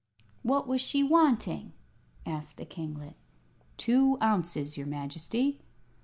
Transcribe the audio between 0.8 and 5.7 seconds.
she wanting?" asked the kinglet. "Two ounces, your Majesty."